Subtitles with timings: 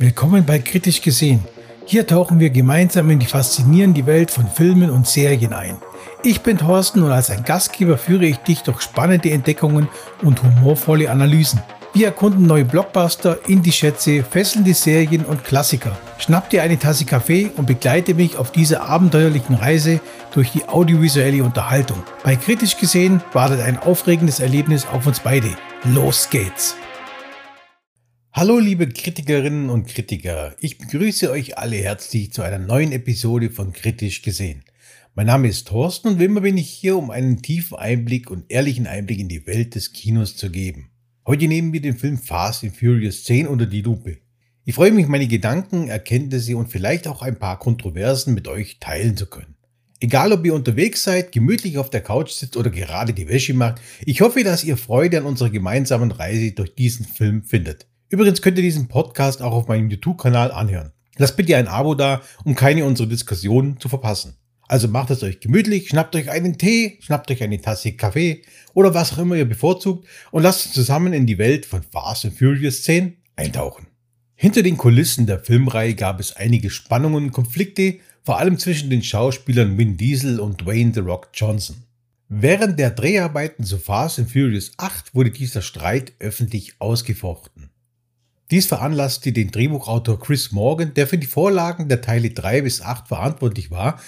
[0.00, 1.44] Willkommen bei Kritisch gesehen.
[1.84, 5.76] Hier tauchen wir gemeinsam in die faszinierende Welt von Filmen und Serien ein.
[6.22, 9.88] Ich bin Thorsten und als ein Gastgeber führe ich dich durch spannende Entdeckungen
[10.22, 11.60] und humorvolle Analysen.
[11.94, 15.98] Wir erkunden neue Blockbuster, Indie-Schätze, fesselnde Serien und Klassiker.
[16.18, 20.00] Schnapp dir eine Tasse Kaffee und begleite mich auf dieser abenteuerlichen Reise
[20.32, 22.04] durch die audiovisuelle Unterhaltung.
[22.22, 25.48] Bei Kritisch gesehen wartet ein aufregendes Erlebnis auf uns beide.
[25.82, 26.76] Los geht's!
[28.30, 33.72] Hallo liebe Kritikerinnen und Kritiker, ich begrüße euch alle herzlich zu einer neuen Episode von
[33.72, 34.62] Kritisch gesehen.
[35.14, 38.44] Mein Name ist Thorsten und wie immer bin ich hier, um einen tiefen Einblick und
[38.48, 40.90] ehrlichen Einblick in die Welt des Kinos zu geben.
[41.26, 44.18] Heute nehmen wir den Film Fast and Furious 10 unter die Lupe.
[44.66, 49.16] Ich freue mich, meine Gedanken, Erkenntnisse und vielleicht auch ein paar Kontroversen mit euch teilen
[49.16, 49.56] zu können.
[50.00, 53.80] Egal ob ihr unterwegs seid, gemütlich auf der Couch sitzt oder gerade die Wäsche macht,
[54.04, 57.86] ich hoffe, dass ihr Freude an unserer gemeinsamen Reise durch diesen Film findet.
[58.10, 60.92] Übrigens könnt ihr diesen Podcast auch auf meinem YouTube-Kanal anhören.
[61.18, 64.34] Lasst bitte ein Abo da, um keine unserer Diskussionen zu verpassen.
[64.66, 68.42] Also macht es euch gemütlich, schnappt euch einen Tee, schnappt euch eine Tasse Kaffee
[68.74, 72.24] oder was auch immer ihr bevorzugt und lasst uns zusammen in die Welt von Fast
[72.24, 73.86] and Furious 10 eintauchen.
[74.34, 79.02] Hinter den Kulissen der Filmreihe gab es einige Spannungen und Konflikte, vor allem zwischen den
[79.02, 81.82] Schauspielern Vin Diesel und Dwayne The Rock Johnson.
[82.28, 87.70] Während der Dreharbeiten zu Fast and Furious 8 wurde dieser Streit öffentlich ausgefochten.
[88.50, 93.06] Dies veranlasste den Drehbuchautor Chris Morgan, der für die Vorlagen der Teile 3 bis 8
[93.06, 94.00] verantwortlich war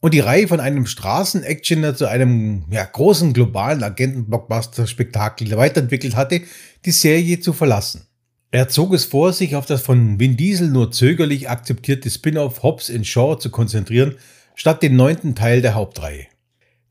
[0.00, 6.42] und die Reihe von einem Straßen-Actioner zu einem ja, großen globalen Agenten-Blockbuster-Spektakel weiterentwickelt hatte,
[6.84, 8.06] die Serie zu verlassen.
[8.50, 12.92] Er zog es vor, sich auf das von Vin Diesel nur zögerlich akzeptierte Spin-off Hobbs
[13.02, 14.16] Shaw zu konzentrieren,
[14.54, 16.26] statt den neunten Teil der Hauptreihe.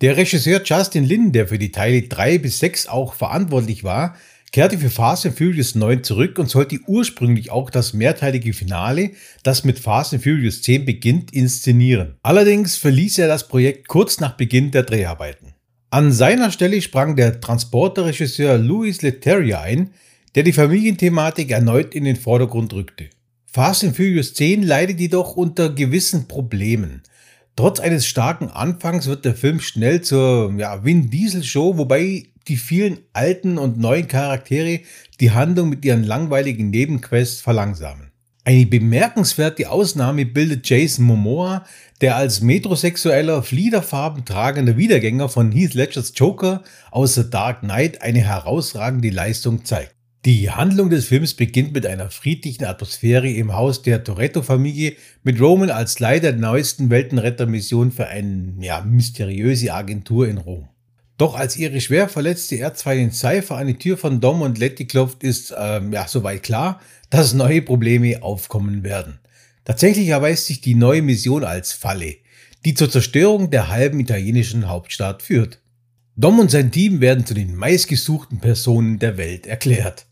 [0.01, 4.15] Der Regisseur Justin Lin, der für die Teile 3 bis 6 auch verantwortlich war,
[4.55, 9.11] kehrte für Fast and Furious 9 zurück und sollte ursprünglich auch das mehrteilige Finale,
[9.43, 12.15] das mit Fast and Furious 10 beginnt, inszenieren.
[12.23, 15.55] Allerdings verließ er das Projekt kurz nach Beginn der Dreharbeiten.
[15.89, 19.89] An seiner Stelle sprang der Transporter-Regisseur Louis Leterrier ein,
[20.35, 23.09] der die Familienthematik erneut in den Vordergrund rückte.
[23.51, 27.03] Fast and Furious 10 leidet jedoch unter gewissen Problemen.
[27.57, 32.57] Trotz eines starken Anfangs wird der Film schnell zur ja, Vin Diesel Show, wobei die
[32.57, 34.81] vielen alten und neuen Charaktere
[35.19, 38.11] die Handlung mit ihren langweiligen Nebenquests verlangsamen.
[38.47, 41.65] Eine bemerkenswerte Ausnahme bildet Jason Momoa,
[42.01, 48.19] der als metrosexueller, fliederfarben tragender Wiedergänger von Heath Ledgers Joker aus The Dark Knight eine
[48.19, 49.95] herausragende Leistung zeigt.
[50.25, 55.71] Die Handlung des Films beginnt mit einer friedlichen Atmosphäre im Haus der Toretto-Familie mit Roman
[55.71, 60.67] als Leiter der neuesten Weltenrettermission für eine ja, mysteriöse Agentur in Rom.
[61.17, 65.23] Doch als ihre schwer verletzte Erzfeindin Cypher an die Tür von Dom und Letty klopft,
[65.23, 69.19] ist ähm, ja soweit klar, dass neue Probleme aufkommen werden.
[69.63, 72.15] Tatsächlich erweist sich die neue Mission als Falle,
[72.65, 75.61] die zur Zerstörung der halben italienischen Hauptstadt führt.
[76.17, 80.07] Dom und sein Team werden zu den meistgesuchten Personen der Welt erklärt.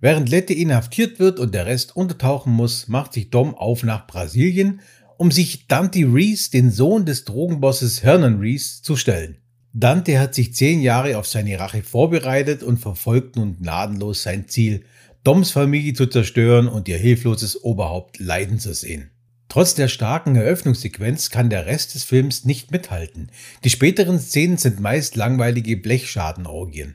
[0.00, 4.80] Während Letty inhaftiert wird und der Rest untertauchen muss, macht sich Dom auf nach Brasilien,
[5.18, 9.38] um sich Dante Reese, den Sohn des Drogenbosses Hernan Reese, zu stellen.
[9.78, 14.84] Dante hat sich zehn Jahre auf seine Rache vorbereitet und verfolgt nun gnadenlos sein Ziel,
[15.22, 19.10] Doms Familie zu zerstören und ihr hilfloses Oberhaupt leiden zu sehen.
[19.50, 23.30] Trotz der starken Eröffnungssequenz kann der Rest des Films nicht mithalten.
[23.64, 26.94] Die späteren Szenen sind meist langweilige Blechschadenorgien.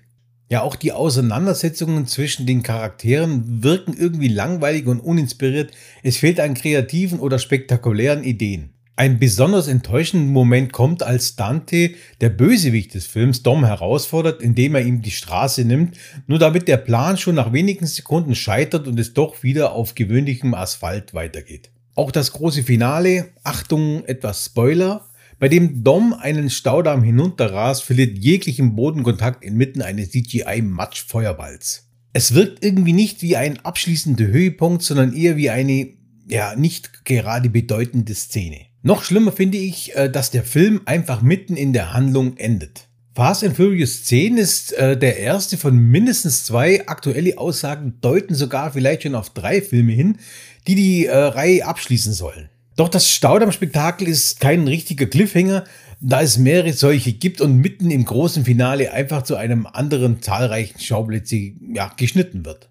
[0.49, 5.71] Ja, auch die Auseinandersetzungen zwischen den Charakteren wirken irgendwie langweilig und uninspiriert.
[6.01, 8.73] Es fehlt an kreativen oder spektakulären Ideen.
[9.01, 14.85] Ein besonders enttäuschender Moment kommt, als Dante, der Bösewicht des Films, Dom herausfordert, indem er
[14.85, 15.97] ihm die Straße nimmt,
[16.27, 20.53] nur damit der Plan schon nach wenigen Sekunden scheitert und es doch wieder auf gewöhnlichem
[20.53, 21.71] Asphalt weitergeht.
[21.95, 28.75] Auch das große Finale, Achtung, etwas Spoiler, bei dem Dom einen Staudamm hinunterrast, verliert jeglichen
[28.75, 31.89] Bodenkontakt inmitten eines CGI-Matsch-Feuerballs.
[32.13, 35.89] Es wirkt irgendwie nicht wie ein abschließender Höhepunkt, sondern eher wie eine,
[36.27, 38.69] ja, nicht gerade bedeutende Szene.
[38.83, 42.87] Noch schlimmer finde ich, äh, dass der Film einfach mitten in der Handlung endet.
[43.13, 46.87] Fast and Furious 10 ist äh, der erste von mindestens zwei.
[46.87, 50.17] Aktuelle Aussagen deuten sogar vielleicht schon auf drei Filme hin,
[50.65, 52.49] die die äh, Reihe abschließen sollen.
[52.75, 55.65] Doch das Staudamm-Spektakel ist kein richtiger Cliffhanger,
[55.99, 60.79] da es mehrere solche gibt und mitten im großen Finale einfach zu einem anderen zahlreichen
[60.79, 62.70] Schauplätze ja, geschnitten wird.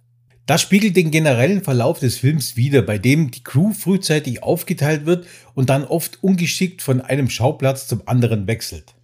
[0.51, 5.25] Das spiegelt den generellen Verlauf des Films wider, bei dem die Crew frühzeitig aufgeteilt wird
[5.55, 8.97] und dann oft ungeschickt von einem Schauplatz zum anderen wechselt.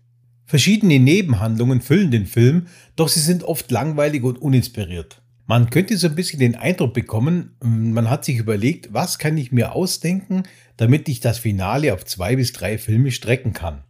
[0.45, 2.67] Verschiedene Nebenhandlungen füllen den Film,
[2.97, 5.23] doch sie sind oft langweilig und uninspiriert.
[5.47, 9.53] Man könnte so ein bisschen den Eindruck bekommen, man hat sich überlegt, was kann ich
[9.53, 10.43] mir ausdenken,
[10.77, 13.85] damit ich das Finale auf zwei bis drei Filme strecken kann.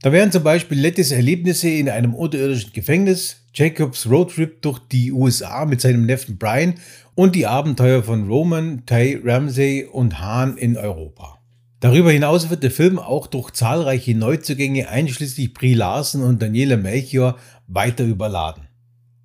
[0.00, 5.64] Da wären zum Beispiel Lettys Erlebnisse in einem unterirdischen Gefängnis, Jacobs Roadtrip durch die USA
[5.64, 6.74] mit seinem Neffen Brian
[7.16, 11.40] und die Abenteuer von Roman, Tay Ramsey und Hahn in Europa.
[11.80, 17.36] Darüber hinaus wird der Film auch durch zahlreiche Neuzugänge einschließlich Brie Larson und Daniela Melchior
[17.66, 18.68] weiter überladen.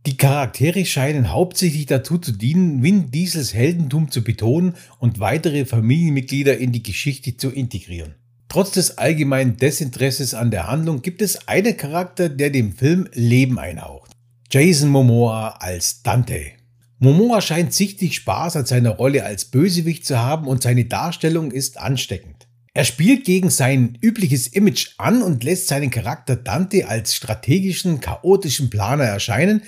[0.07, 6.57] Die Charaktere scheinen hauptsächlich dazu zu dienen, Vin Diesels Heldentum zu betonen und weitere Familienmitglieder
[6.57, 8.15] in die Geschichte zu integrieren.
[8.53, 13.57] Trotz des allgemeinen Desinteresses an der Handlung gibt es einen Charakter, der dem Film Leben
[13.57, 14.11] einhaucht.
[14.51, 16.51] Jason Momoa als Dante.
[16.99, 21.79] Momoa scheint sichtlich Spaß an seiner Rolle als Bösewicht zu haben und seine Darstellung ist
[21.79, 22.47] ansteckend.
[22.75, 28.69] Er spielt gegen sein übliches Image an und lässt seinen Charakter Dante als strategischen, chaotischen
[28.69, 29.63] Planer erscheinen,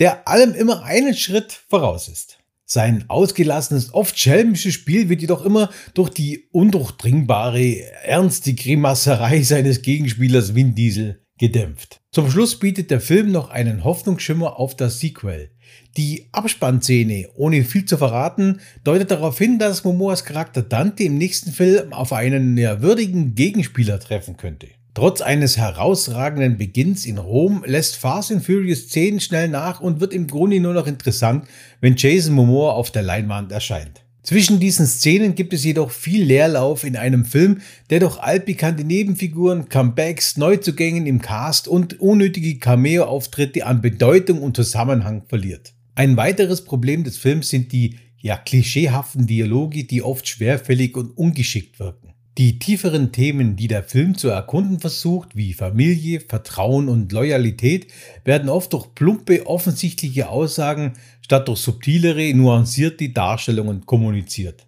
[0.00, 2.38] der allem immer einen Schritt voraus ist.
[2.72, 10.54] Sein ausgelassenes, oft schelmisches Spiel wird jedoch immer durch die undurchdringbare, ernste Grimasserei seines Gegenspielers
[10.54, 12.00] Vin Diesel gedämpft.
[12.12, 15.50] Zum Schluss bietet der Film noch einen Hoffnungsschimmer auf das Sequel.
[15.98, 21.52] Die Abspannszene, ohne viel zu verraten, deutet darauf hin, dass Momoas Charakter Dante im nächsten
[21.52, 24.68] Film auf einen ja, würdigen Gegenspieler treffen könnte.
[24.94, 30.12] Trotz eines herausragenden Beginns in Rom lässt Fast and Furious 10 schnell nach und wird
[30.12, 31.46] im Grunde nur noch interessant,
[31.80, 34.04] wenn Jason Momoa auf der Leinwand erscheint.
[34.22, 39.70] Zwischen diesen Szenen gibt es jedoch viel Leerlauf in einem Film, der durch altbekannte Nebenfiguren,
[39.70, 45.72] Comebacks, Neuzugängen im Cast und unnötige Cameo-Auftritte an Bedeutung und Zusammenhang verliert.
[45.94, 51.80] Ein weiteres Problem des Films sind die ja klischeehaften Dialoge, die oft schwerfällig und ungeschickt
[51.80, 52.01] wirken.
[52.38, 57.88] Die tieferen Themen, die der Film zu erkunden versucht, wie Familie, Vertrauen und Loyalität,
[58.24, 64.66] werden oft durch plumpe, offensichtliche Aussagen statt durch subtilere, nuancierte Darstellungen kommuniziert.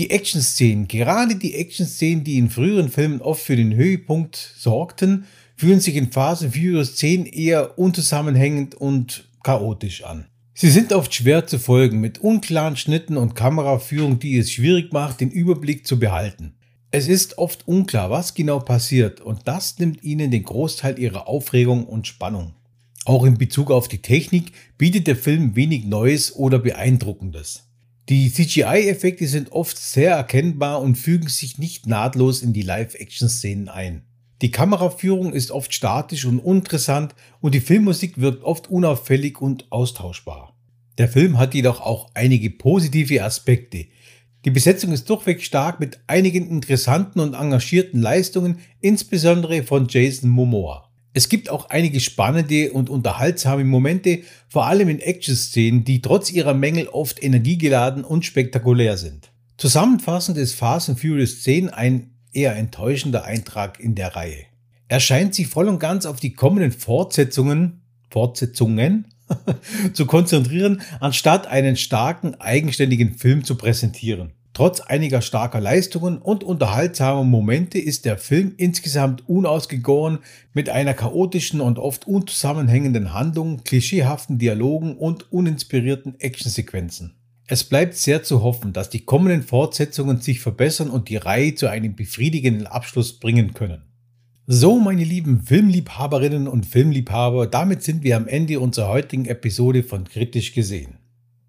[0.00, 5.24] Die Action-Szenen, gerade die Action-Szenen, die in früheren Filmen oft für den Höhepunkt sorgten,
[5.54, 10.26] fühlen sich in Phase Furious 10 eher unzusammenhängend und chaotisch an.
[10.54, 15.20] Sie sind oft schwer zu folgen, mit unklaren Schnitten und Kameraführung, die es schwierig macht,
[15.20, 16.54] den Überblick zu behalten.
[16.90, 21.84] Es ist oft unklar, was genau passiert und das nimmt ihnen den Großteil ihrer Aufregung
[21.84, 22.54] und Spannung.
[23.04, 27.64] Auch in Bezug auf die Technik bietet der Film wenig Neues oder Beeindruckendes.
[28.08, 34.04] Die CGI-Effekte sind oft sehr erkennbar und fügen sich nicht nahtlos in die Live-Action-Szenen ein.
[34.40, 40.54] Die Kameraführung ist oft statisch und uninteressant und die Filmmusik wirkt oft unauffällig und austauschbar.
[40.96, 43.86] Der Film hat jedoch auch einige positive Aspekte,
[44.48, 50.88] die Besetzung ist durchweg stark mit einigen interessanten und engagierten Leistungen, insbesondere von Jason Momoa.
[51.12, 56.54] Es gibt auch einige spannende und unterhaltsame Momente, vor allem in Action-Szenen, die trotz ihrer
[56.54, 59.30] Mängel oft energiegeladen und spektakulär sind.
[59.58, 64.46] Zusammenfassend ist Fast and Furious 10 ein eher enttäuschender Eintrag in der Reihe.
[64.88, 69.08] Er scheint sich voll und ganz auf die kommenden Fortsetzungen, Fortsetzungen
[69.92, 74.32] zu konzentrieren, anstatt einen starken, eigenständigen Film zu präsentieren.
[74.58, 80.18] Trotz einiger starker Leistungen und unterhaltsamer Momente ist der Film insgesamt unausgegoren
[80.52, 87.14] mit einer chaotischen und oft unzusammenhängenden Handlung, klischeehaften Dialogen und uninspirierten Actionsequenzen.
[87.46, 91.68] Es bleibt sehr zu hoffen, dass die kommenden Fortsetzungen sich verbessern und die Reihe zu
[91.68, 93.84] einem befriedigenden Abschluss bringen können.
[94.48, 100.02] So, meine lieben Filmliebhaberinnen und Filmliebhaber, damit sind wir am Ende unserer heutigen Episode von
[100.02, 100.98] Kritisch gesehen.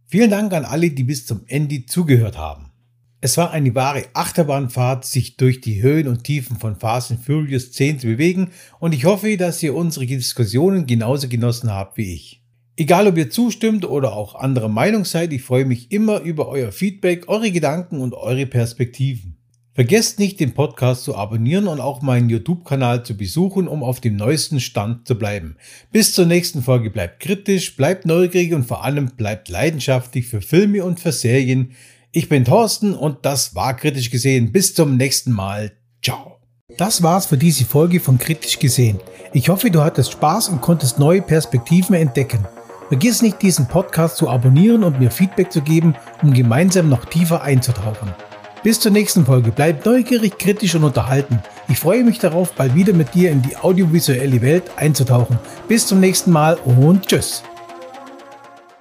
[0.06, 2.69] Vielen Dank an alle, die bis zum Ende zugehört haben.
[3.22, 7.74] Es war eine wahre Achterbahnfahrt, sich durch die Höhen und Tiefen von Fast and Furious
[7.74, 12.42] 10 zu bewegen und ich hoffe, dass ihr unsere Diskussionen genauso genossen habt wie ich.
[12.78, 16.72] Egal ob ihr zustimmt oder auch anderer Meinung seid, ich freue mich immer über euer
[16.72, 19.36] Feedback, eure Gedanken und eure Perspektiven.
[19.74, 24.16] Vergesst nicht, den Podcast zu abonnieren und auch meinen YouTube-Kanal zu besuchen, um auf dem
[24.16, 25.58] neuesten Stand zu bleiben.
[25.92, 30.86] Bis zur nächsten Folge bleibt kritisch, bleibt neugierig und vor allem bleibt leidenschaftlich für Filme
[30.86, 31.74] und für Serien.
[32.12, 34.52] Ich bin Thorsten und das war kritisch gesehen.
[34.52, 35.74] Bis zum nächsten Mal.
[36.04, 36.40] Ciao.
[36.78, 39.00] Das war's für diese Folge von Kritisch gesehen.
[39.32, 42.48] Ich hoffe, du hattest Spaß und konntest neue Perspektiven entdecken.
[42.88, 47.44] Vergiss nicht, diesen Podcast zu abonnieren und mir Feedback zu geben, um gemeinsam noch tiefer
[47.44, 48.12] einzutauchen.
[48.64, 49.52] Bis zur nächsten Folge.
[49.52, 51.44] Bleib neugierig, kritisch und unterhalten.
[51.68, 55.38] Ich freue mich darauf, bald wieder mit dir in die audiovisuelle Welt einzutauchen.
[55.68, 57.44] Bis zum nächsten Mal und tschüss.